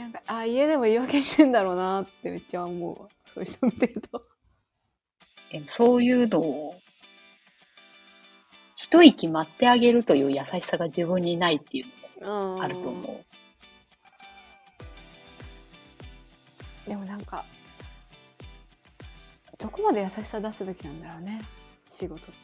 [0.00, 4.26] なんかあ家でも言い訳してんだろうなってめっちゃ思うわそういう人見てると
[5.52, 6.74] えそういうのを、
[8.74, 13.24] 一息待ってあげるという優しさが自分にないっていうのうんもあると思
[16.86, 16.88] う。
[16.88, 17.44] でもなんか
[19.58, 21.42] どこまで優しさ出すべきなんだろうね
[21.86, 22.34] 仕事っ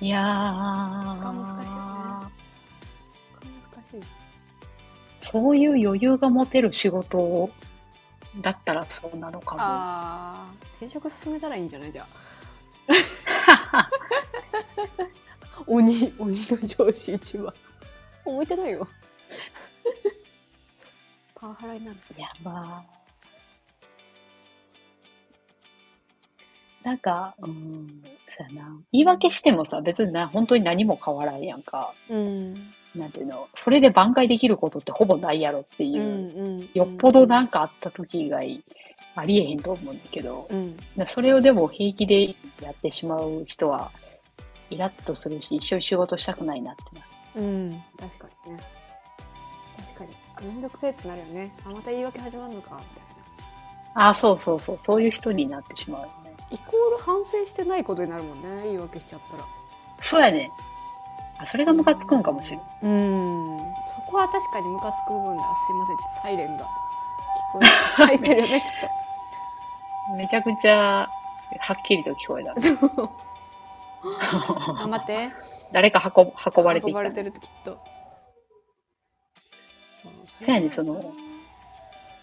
[0.00, 0.04] て。
[0.04, 1.14] いやー。
[1.14, 1.52] そこは難しい
[3.96, 4.06] よ難しい。
[5.22, 7.50] そういう余裕が持てる仕事
[8.40, 9.60] だったらそうなのかも。
[9.62, 11.92] ああ転職進めたらいいんじゃない？
[11.92, 12.06] じゃ
[13.72, 13.90] あ。
[15.66, 17.52] 鬼鬼の上司一番。
[18.24, 18.86] 向いてないよ。
[21.34, 21.98] パワハラになる。
[22.16, 22.82] やば
[26.82, 28.76] なんか、うん、そうやな。
[28.92, 31.92] 言い訳してもさ、別にな、本当に何も変わらんやんか。
[32.08, 32.54] うん。
[32.94, 36.68] なんていうの、それで挽回できることってほぼないやろってうんいう、うん。
[36.74, 38.62] よっぽどなんかあった時以外、
[39.16, 40.76] ありえへんと思うんだけど、うん。
[40.96, 43.90] なそれをでも平気でやってしまう人は、
[44.70, 47.04] イラッとするし、一緒に仕事したくないなってな。
[47.42, 47.82] うん。
[47.98, 48.60] 確かにね。
[49.76, 50.10] 確かに。
[50.36, 51.52] あめんどくせえってなるよね。
[51.64, 53.16] あまた言い訳始まるのかみたい
[53.94, 54.08] な。
[54.08, 56.02] あ、そうそうそう、そういう人になってしまう。
[56.02, 56.27] よね。
[56.50, 58.64] イコール反省してないことになるもんね。
[58.64, 59.44] 言い訳しちゃったら。
[60.00, 60.50] そうやね。
[61.38, 62.60] あ、それがムカつくんかもしれん。
[62.82, 63.58] うん。
[63.86, 65.42] そこは確かにムカつく部分だ。
[65.42, 65.96] すいません。
[65.98, 66.66] ちょっとサイレンが聞
[67.52, 67.66] こえ
[68.04, 68.34] 入って。
[68.34, 68.64] るよね
[70.10, 71.08] き めちゃくちゃ、
[71.60, 72.52] はっきりと聞こえた。
[72.52, 72.64] っ と
[74.74, 75.30] 頑張って。
[75.72, 76.24] 誰か運
[76.56, 77.00] 運ばれていった。
[77.00, 77.78] 運ばれてるときっと。
[80.02, 81.12] そうそうやねその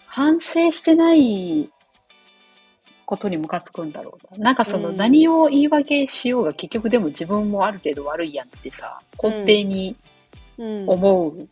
[0.06, 1.70] 反省してない
[3.06, 4.44] ことにムカつくんだろうな。
[4.46, 4.96] なんかそのうん。
[4.96, 9.96] 何を言い訳しようが結局でも自分もある程度悪いやんってさ、根底に
[10.58, 10.88] うん。
[10.88, 11.48] 思う、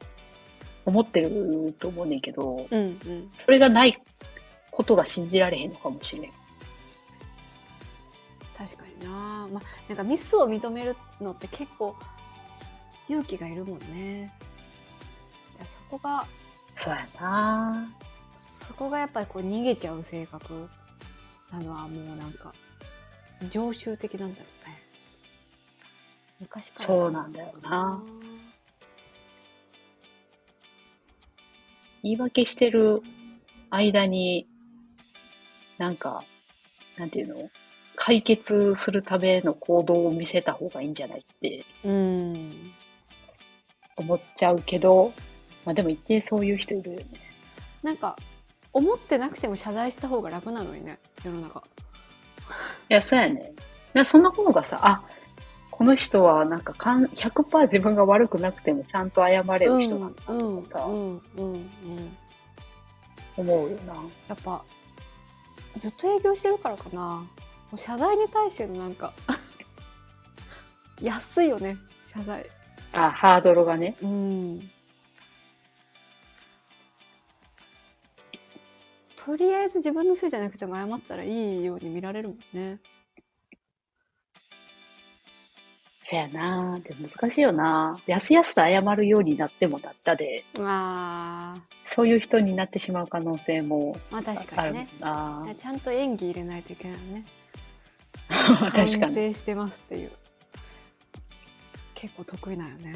[0.84, 3.30] 思ってると思うねんけど、うんうん。
[3.36, 3.98] それがない
[4.70, 6.30] ことが信じられへんのかもしれん。
[8.58, 9.48] 確かにな。
[9.52, 11.94] まあなんかミスを認めるのって結構
[13.08, 14.32] 勇気がいるもんね。
[15.56, 16.26] いやそこが
[16.74, 17.88] そうやな。
[18.40, 20.68] そこがやっぱりこう逃げちゃう性格
[21.54, 22.52] なのはもうなんか
[23.50, 24.78] 常習的なんだろうね。
[26.40, 28.02] 昔からそうなんだよな。
[32.02, 33.02] 言い訳してる
[33.70, 34.46] 間に、
[35.78, 36.22] なんか、
[36.98, 37.50] なんていうの？
[37.96, 42.72] 解決するための行動を見せた方がいいんじゃないってうん。
[43.96, 45.12] 思っちゃうけど、
[45.64, 47.04] まあでも一定そういう人いるよね。
[47.82, 48.16] なんか
[48.74, 51.62] 思ってなくても謝罪した方が楽なのにね世の中。
[52.90, 53.52] いや、そうやね。
[53.94, 55.02] なそんな方がさ、あ、
[55.70, 62.16] この人はなんかかん100%自分が悪くなくてもちゃんと謝れる人なんだうんとかさ、うんうんうん。
[63.36, 63.94] 思うよな。
[64.28, 64.62] やっぱ
[65.78, 67.00] ずっと営業してるからかな。
[67.00, 67.26] も
[67.72, 69.12] う謝罪に対してのなんか
[71.00, 72.46] 安いよね謝罪。
[72.92, 73.96] あ、ハードルがね。
[74.02, 74.70] うん
[79.24, 82.78] とりあえず自分のせいじゃなくても謝ったらいいように見られるもんね。
[86.02, 86.78] そやな。
[86.80, 87.98] でも難しいよな。
[88.06, 91.62] やすやすと謝るようになってもなったで、まあ。
[91.86, 97.24] そういう人になってしまう可能性もまあ確あるかにねなちゃんと演技入れないといけないのね。
[98.28, 99.14] 確か反に。
[99.14, 100.12] 省してますっていう。
[101.94, 102.94] 結構得意なんよね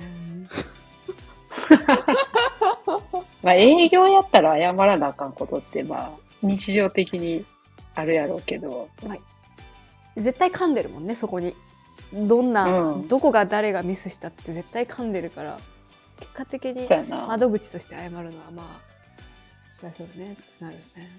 [3.43, 6.11] まあ営業やったら謝らなあかんことってまあ
[6.43, 7.45] 日常的に
[7.95, 8.89] あるやろうけど。
[10.17, 11.55] 絶対噛んでるもんね、そこに。
[12.13, 15.59] どんな、うんどこが誰がミスしたって絶対噛んでるから、
[16.19, 16.89] 結果的に。
[17.29, 18.81] 窓口として謝るのはまあ、
[19.79, 21.11] そりゃそうね、なるよね。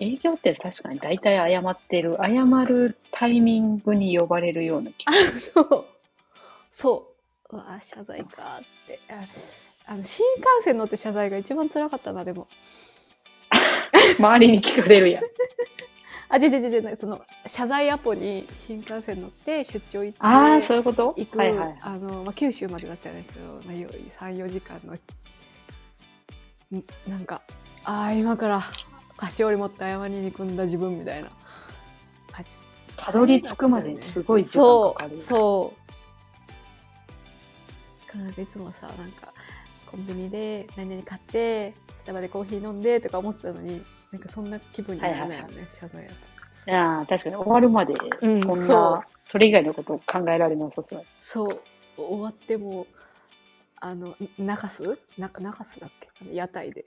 [0.00, 2.18] 営業って確かに大体謝ってる。
[2.20, 5.84] 謝るタイミングに呼ばれるような気あ、そう。
[6.70, 7.14] そ
[7.50, 7.56] う。
[7.56, 8.98] うわ、謝罪かって。
[9.92, 12.48] ああの、新幹線乗って謝罪が一番辛かったな、でも。
[14.18, 15.24] 周りに聞かれるやん。
[16.30, 21.14] あ、違う違う違う、その、謝罪アポに新幹線乗って出張行って、ああ、そういうこと？
[21.18, 21.78] 行く、はいはいはい。
[21.82, 24.98] あの、まあ、九州までだったんですけど、まあ、3、4時間の、ん
[27.06, 27.42] なんか、
[27.84, 28.62] ああ、今から
[29.18, 31.30] 菓子折り持って謝りに行くんだ自分みたいな。
[32.32, 32.58] あち
[32.96, 35.18] たどり着くまでにすごい時間そうかかる。
[35.18, 35.82] そう
[38.12, 39.32] からなんかいつもさなんか
[39.92, 46.10] コンビニで何々買ってスタバでコーヒー飲んでとか思ってたのになんかそんな気分にならないよね、謝罪や
[46.64, 49.00] とああ、確かに終わるまで、うんそんな、そう。
[49.26, 51.04] それ以外のことを考えられなさそう。
[51.20, 51.60] そう。
[51.96, 52.86] 終わっても
[53.76, 55.90] あの中洲な中洲だっ
[56.24, 56.34] け？
[56.34, 56.86] 屋台で。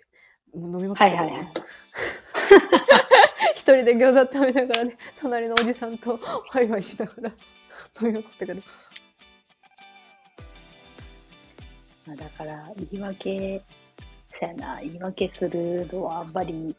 [0.55, 1.47] もう飲みまくってはいはい
[3.55, 6.17] 一人で餃子食べながらね隣のおじさんと
[6.53, 7.29] ワイワイしながら
[8.01, 8.61] 飲みまくったけど
[12.05, 13.61] まあだから、言い訳、
[14.39, 16.75] そうやな、言い訳するのはあんまり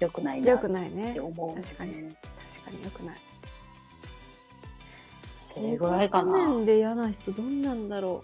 [0.00, 1.12] 良くないなよっくないね。
[1.12, 1.62] て思う、ね。
[1.62, 1.92] 確かに。
[1.92, 2.04] 確
[2.64, 3.16] かによくない。
[5.30, 6.38] それぐらいかな。
[6.38, 8.22] 仕事面で嫌な人どんなんだろ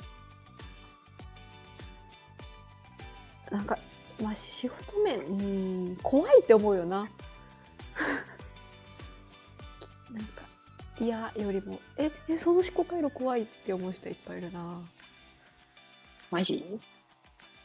[3.50, 3.54] う。
[3.54, 3.78] なんか
[4.22, 7.00] まあ仕事面うん怖いって思うよな。
[10.10, 10.42] なんか
[10.98, 11.78] 嫌よりも。
[11.98, 14.80] ええその思考回路怖いって思う人いっぱいいるな
[16.30, 16.64] マジ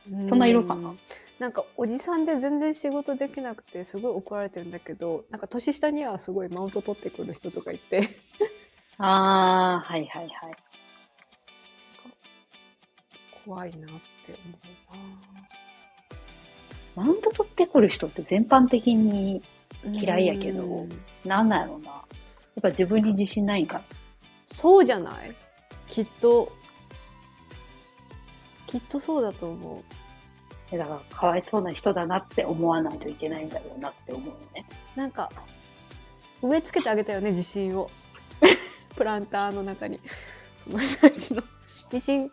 [0.05, 0.93] そそんないるかな。
[1.39, 8.09] なんかおじさんで全然仕事できなくてすごい怒られてるんだけどなんか年下にはすごいマウント取ってくる人とかいて。
[8.97, 10.53] ああ、はいはいはい。
[13.43, 14.35] 怖いなって
[16.95, 19.41] 思マウント取ってくる人って全般的に
[19.83, 20.89] うな嫌いやけどうん。
[21.25, 21.87] なんなんやろうな。
[21.87, 22.03] やっ
[22.61, 23.81] ぱ自分に自信ないんか。
[24.45, 25.33] そうじゃない？
[25.89, 26.51] きっと
[28.71, 29.83] きっとそうだと思
[30.71, 30.77] う。
[30.77, 34.65] だから、かわいそうな人だなって思わないといけないんだろうなって思うよね。
[34.95, 35.29] なんか
[36.41, 37.89] 植え付けてあげたよね自信を。
[38.95, 39.99] プランターの中に。
[40.63, 41.43] その人たちの。
[41.91, 42.31] 自信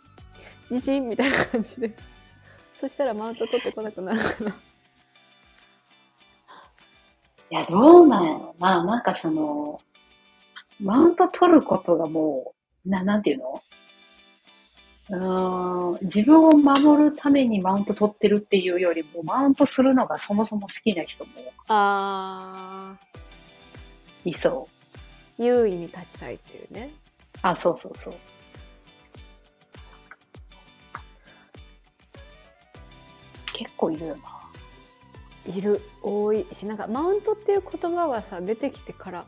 [0.70, 1.94] 自信みたいな感じで。
[2.74, 4.50] そしたらマウント取ってこなくなるかな。
[7.50, 8.84] いや、どうなんやろな。
[8.84, 9.80] なんかその、
[10.80, 12.54] マウント取ることがも
[12.86, 13.62] う、な、なんていうの？
[15.10, 21.30] うーん、自分を守るためにマウント取ってるっていうよりも、マウントするのがそもそも好きな人も
[21.68, 22.96] あ
[24.24, 24.68] いそ
[25.38, 25.42] う。
[25.42, 26.90] ー優位に立ちたいっていうね
[27.42, 28.14] あ、そうそうそう。
[33.54, 34.22] 結構いるよな。
[35.46, 39.24] いる多いしなんかマウントっていう言葉がさ出てきてから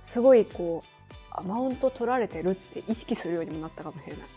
[0.00, 4.28] すごいこうあマウント取られてるって意識するようにもなったかもしれない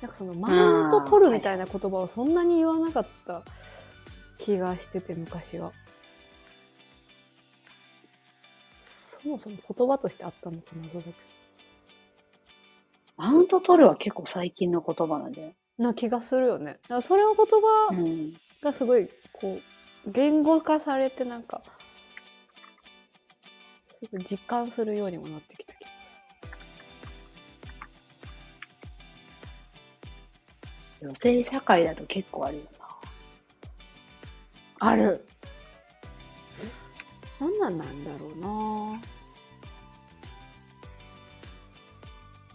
[0.00, 3.42] なんかそのマウント取るみたいな言葉をそんなに言わなかった
[4.38, 5.72] 気がしてて昔は。
[8.80, 11.12] そもそも言葉としてあったのか謎だけ。
[13.18, 15.54] マウント取るは結構最近の言葉なんじゃない？
[15.78, 16.78] どな気がするよね。
[16.84, 18.32] だからそれの言葉うん。
[18.62, 19.58] がすごいこ
[20.06, 21.62] う言語化されてなんか
[23.92, 25.59] すごい実感するようにもなってき
[31.02, 32.86] 女性社会だと結構あるよな。
[34.80, 35.26] ある。
[37.40, 39.00] 何なんなんだろうな。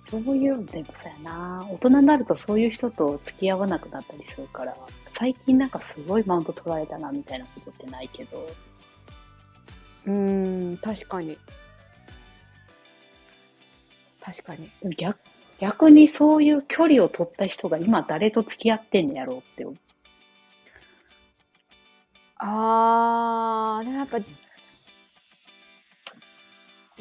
[0.07, 1.67] そういうのでもさやな。
[1.71, 4.77] 大人になるとそういう人と付き合わなくなったりするから、
[5.17, 8.47] 最近なんかすごいマウント取られたなみたいなことってないけど、
[10.05, 11.37] うーん確かに。
[14.21, 14.69] 確かに。
[14.81, 15.17] でも逆
[15.59, 19.77] 逆にそういう距離を取った人が今誰と付き合ってんのやろうって思う。
[22.37, 24.19] あーでもやっぱ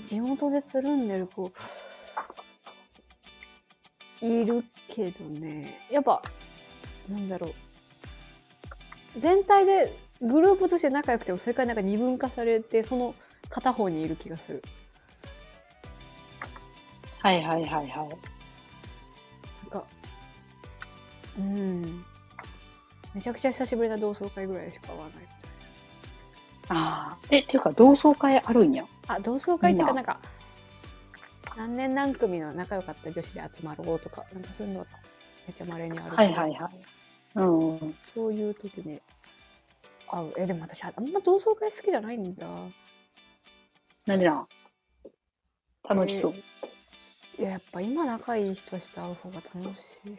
[0.08, 1.52] 地元でつるんでる子
[4.22, 6.22] いるけどねやっぱ
[7.08, 7.54] なんだろう
[9.20, 13.14] 全体でグループとして仲良くてもそれからなんか二分化されてその
[13.50, 14.62] 片方にいる気がする
[17.18, 18.33] はいはいはいはい。
[21.38, 22.04] うん
[23.14, 25.28] めちゃくちゃ久しぶりな同窓会ぐらいしか会わないみたい
[26.68, 27.26] ああ。
[27.30, 28.84] え、っていうか同窓会あるんや。
[29.06, 30.18] あ同窓会っていうかみなんか
[31.56, 34.86] 何年何組の仲良かった女子で集まろうとかなんかそういうのが
[35.46, 36.70] めっちゃ稀にあるけどはいはいはい。
[37.36, 37.94] うんうん。
[38.14, 39.00] そういう時に
[40.10, 42.46] 会うえでも私あんま同窓会好きじゃないんだ
[44.06, 44.48] 何でなん？
[45.88, 46.34] 楽しそう。
[47.38, 49.70] いややっぱ今仲いい人たちと会う方が楽し
[50.06, 50.16] い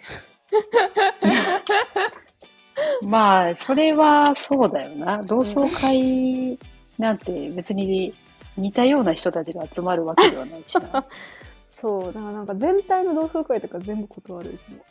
[3.05, 5.24] まあ、それはそうだよな。
[5.24, 6.57] 同窓会
[6.97, 8.13] なんて別に
[8.57, 11.05] 似たような人たちが集まるわけではないしな。
[11.66, 14.86] そうだからなんか全体の同窓会とか全部断るいつも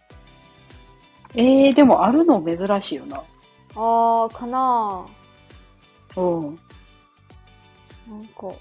[1.36, 3.22] えー、でもあるの珍しいよな。
[3.74, 5.06] あーかな
[6.16, 6.58] うん。
[8.08, 8.52] なんか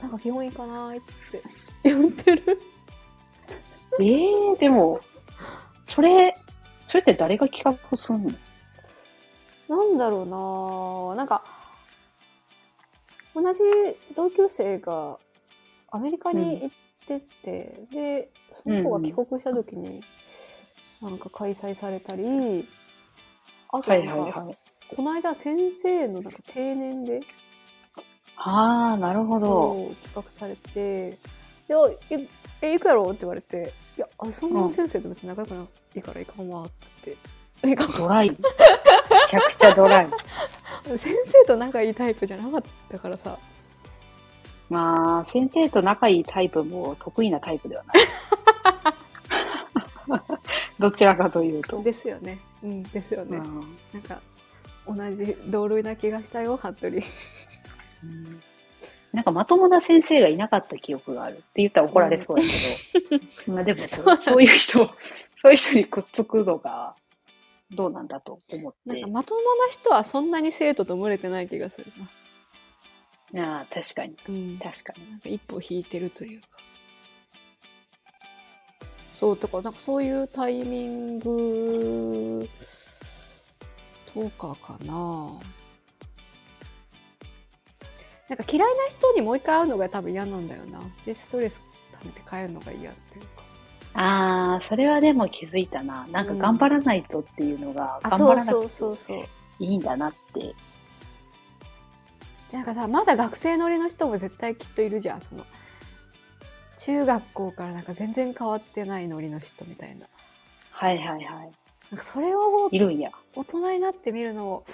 [0.00, 1.42] なんか基本いいかなーって
[1.90, 2.60] 言ってる。
[4.00, 5.00] えー、でも、
[5.86, 6.34] それ、
[6.86, 8.30] それって誰が企画すんの？
[9.68, 10.36] なんだろうな。
[10.36, 11.44] ーなんか
[13.34, 13.60] 同じ
[14.14, 15.18] 同級生が
[15.90, 16.70] アメリカに行っ
[17.06, 18.30] てて、で
[18.62, 20.02] その子が帰国した時に
[21.00, 22.68] なんか開催されたり、
[23.70, 24.30] あとなんか、はいはい。
[24.30, 24.56] はい
[24.94, 27.20] この間先生のなんか定年で
[28.36, 29.94] ああ、なるほど。
[30.02, 31.16] 企画されて「い
[31.72, 31.78] や
[32.10, 32.28] え
[32.62, 37.16] え行くやろ?」って言われて「いやあそんな先生と別に仲良くないから行かんわ」っつって。
[37.64, 38.30] 行かんドライ。
[38.30, 38.36] め
[39.28, 40.08] ちゃくちゃドライ。
[40.98, 43.38] 先生と仲いいタイプじゃなかったからさ
[44.68, 47.96] まあ、先生と仲いいタイプも得意なタイプではない。
[50.80, 51.82] どちらかというと。
[51.82, 54.20] ですよねうんですよね、うんなんか
[54.84, 58.42] 同じ同類な気がしたよ服部うん
[59.12, 64.90] なんかまともな先生がいなかった記憶があるって言ったら怒られそうだけど、 まあでもそうそういう人、
[65.36, 66.94] そういう人にくっつくのが
[67.70, 68.78] どうなんだと思って。
[68.86, 69.08] なんか。
[69.08, 71.92] まともな人はそんなに生徒と群れてない気がする
[73.32, 73.58] な。
[73.58, 74.58] ああ、確かに、うん。
[74.58, 75.10] 確かに。
[75.10, 76.46] なんか一歩引いてるというか。
[79.10, 82.48] そうとかなんかそういうタイミング
[84.12, 85.38] とかかな
[88.32, 91.60] なんか嫌いな人にもう一回会うのが多分嫌なんだよなでストレス
[92.00, 93.42] 溜めて帰るのが嫌っていうか
[93.92, 96.06] ああ、それはでも気づいたな。
[96.10, 99.28] なんか頑張らないとっていうのが、あ頑張らなくて
[99.58, 100.54] いいんだなって。
[102.52, 105.44] なんかさまだ学生乗りの人も絶対きっといるじゃんその
[106.78, 110.06] 中学校からなんか全然変わってないノリの人みたいな
[110.70, 111.24] はいはいはい。
[111.24, 113.10] なんかそれをいるんや。
[113.34, 114.64] 大人になってみるのも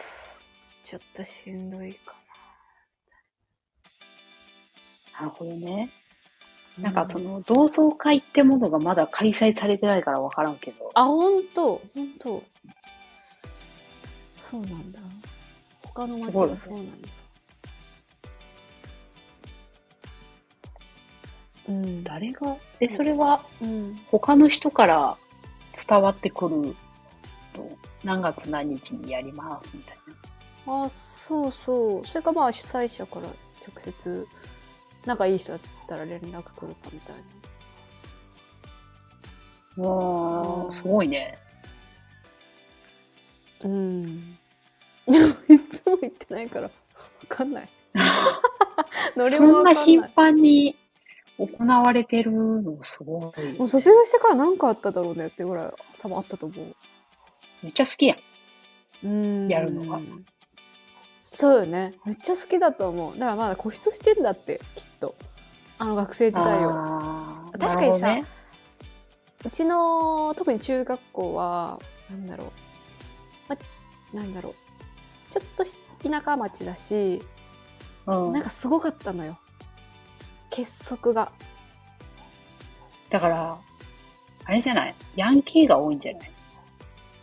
[0.84, 2.18] ちょっとしんどいか
[5.19, 5.91] なるほどね。
[6.79, 10.91] ななんかその同窓会ってものがまだ開催されてないからわからんけど。
[10.95, 11.81] あ本当。
[11.95, 12.43] 本当。
[14.39, 15.01] そうなんだ。
[15.83, 17.09] 他の町すごいねがそうなんだ。
[21.69, 22.05] うん。
[22.05, 23.99] 誰が、え、それはうん。
[24.11, 25.16] 他の人から
[25.89, 26.77] 伝わってくる
[27.53, 27.69] と、
[28.05, 29.97] 何月何日にやりますみたい
[30.64, 30.85] な。
[30.85, 32.07] あそうそう。
[32.07, 33.37] それかまあ主催者から直
[33.79, 34.27] 接
[35.07, 37.38] 仲いい人だったら連絡来るかみたいな
[39.78, 41.38] わー、すごいね。
[43.64, 44.36] うん。
[45.07, 45.12] い
[45.70, 46.70] つも行ってないから、 わ
[47.28, 47.68] かんない。
[49.14, 50.76] そんな頻繁に
[51.38, 56.74] 行われてるのすごいよね、もう卒業してから何かあっただろうねってぐらい多分あったと思う。
[57.62, 58.18] めっちゃ好きやん。
[59.05, 60.01] うんやるのが
[61.33, 61.95] そうよね。
[62.05, 63.18] めっちゃ好きだと思う。
[63.18, 65.14] だからまだ固執してんだって、きっと。
[65.79, 66.70] あの学生時代を。
[66.72, 68.24] あー確かにさなるほどね
[69.45, 71.79] うちの、特に中学校は、
[72.11, 72.51] なんだろう。
[73.49, 73.57] ま、
[74.20, 74.55] なんだろう。
[75.33, 77.22] ちょっとし田舎町だし、
[78.07, 79.39] うんなんかすごかったのよ。
[80.51, 81.31] 結束が。
[83.11, 83.59] だから、
[84.45, 84.95] あれじゃない？
[85.14, 86.31] ヤンキーが多いんじゃない？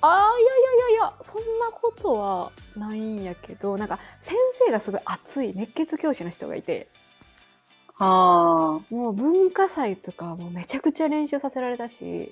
[0.07, 6.87] ああ、いやいやいやいや、そんなことはないんやけど、なんか先生がすごい熱い熱血教師の人がいて、
[7.97, 12.31] あもう文化祭とかもうめちゃくちゃ練習させられたし、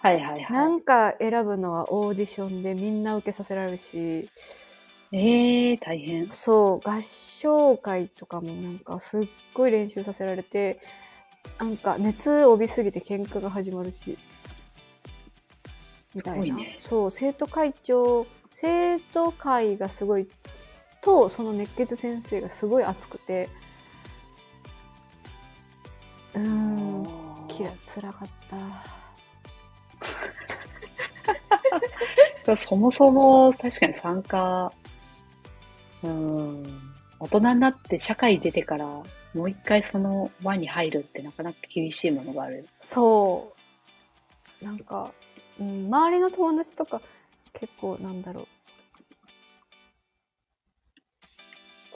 [0.00, 4.30] あ、はいはいはなんか選ぶのはオーディションでみんな受けさせられるし、
[5.12, 6.30] えー、大変。
[6.32, 10.80] そう、合唱会とかもなんかすっごい練習させられて、
[11.58, 14.16] なんか熱帯びすぎて喧嘩が始まるし、
[16.16, 16.56] みたいな。
[16.56, 20.26] ねそう、生徒会長、生徒会がすごい、
[21.02, 23.50] と、その熱血先生がすごい熱くて、
[26.34, 27.06] うーん、
[27.48, 28.28] きら、辛かっ
[32.46, 32.56] た。
[32.56, 34.72] そもそも確かに参加
[36.02, 36.80] うん。
[37.18, 39.04] 大人になって社会出てから、も
[39.34, 42.66] う一回その輪に入るってなかなか厳しいものがある。
[42.80, 43.52] そ
[44.62, 44.64] う。
[44.64, 45.12] なんか、
[45.60, 47.00] うん、周りの友達とか
[47.52, 48.46] 結構なんだろう。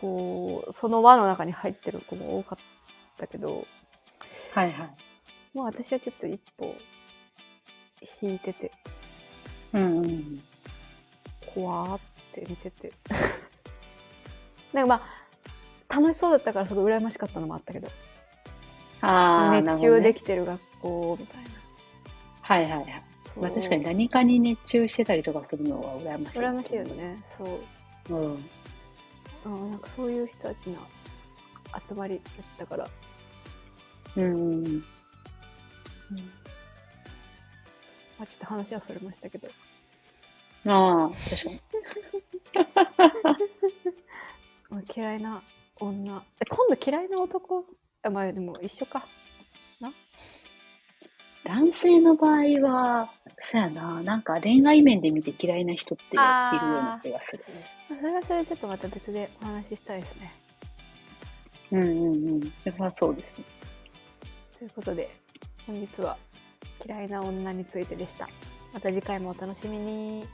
[0.01, 2.59] こう、その輪の中に入ってる子も多かっ
[3.19, 3.67] たけど、
[4.55, 4.91] はいはい。
[5.53, 6.75] もう私はちょっと一歩
[8.23, 8.73] 引いてて、
[9.75, 10.43] うんうん。
[11.55, 12.01] 怖ーっ
[12.33, 12.93] て見てて。
[14.73, 15.03] なんかま
[15.89, 17.89] あ、楽しそうだったからすごい羨ましかったのもあったけど、
[19.03, 21.51] あ熱中できてる学校みたいな。
[22.43, 23.10] はいはいはい。
[23.37, 26.39] まあ確かに何かに熱中してたりとかするのは羨ましい。
[26.39, 26.85] 羨ましいよ。
[26.85, 27.23] ね。
[27.25, 28.15] そう。
[28.15, 28.45] うん。
[29.45, 30.79] うん、なんかそういう人たちの
[31.87, 32.91] 集まりだったから、
[34.17, 34.65] うんうん。
[34.67, 34.85] うん
[38.19, 39.49] まあ、ちょっと話はそれましたけど。
[40.67, 41.61] ああ、確かに。
[44.69, 45.43] まあ、嫌いな
[45.77, 46.23] 女。
[46.39, 47.65] え、今度嫌いな男？
[48.03, 49.07] あまあでも一緒か。
[51.45, 53.11] 男性の場合は、
[53.41, 57.43] そやな、なんか恋愛面で見て嫌いな人っているような気がする。
[57.89, 60.33] まあそれはそれちょっとまた別でお話ししたいですね。
[61.73, 62.41] うんうんうん。
[62.43, 63.45] それはそうですね。
[64.59, 65.11] ということで、
[65.67, 66.17] 本日は
[66.87, 68.29] 嫌いな女についてでした。
[68.73, 70.29] また次回もお楽しみに。